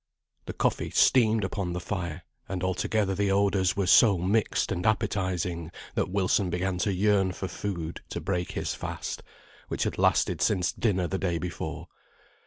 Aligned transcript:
The 0.47 0.53
coffee 0.53 0.89
steamed 0.89 1.43
upon 1.43 1.73
the 1.73 1.79
fire, 1.79 2.23
and 2.49 2.63
altogether 2.63 3.13
the 3.13 3.29
odours 3.29 3.77
were 3.77 3.85
so 3.85 4.17
mixed 4.17 4.71
and 4.71 4.83
appetising, 4.83 5.69
that 5.93 6.09
Wilson 6.09 6.49
began 6.49 6.79
to 6.79 6.91
yearn 6.91 7.33
for 7.33 7.47
food 7.47 8.01
to 8.09 8.19
break 8.19 8.53
his 8.53 8.73
fast, 8.73 9.21
which 9.67 9.83
had 9.83 9.99
lasted 9.99 10.41
since 10.41 10.71
dinner 10.71 11.05
the 11.05 11.19
day 11.19 11.37
before. 11.37 11.87